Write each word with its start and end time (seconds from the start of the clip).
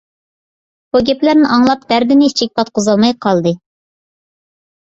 بۇ 0.95 1.01
گەپلەرنى 1.09 1.51
ئاڭلاپ، 1.57 1.85
دەردىنى 1.93 2.31
ئىچىگە 2.31 2.57
پاتقۇزالماي 2.61 3.15
قالدى. 3.27 3.55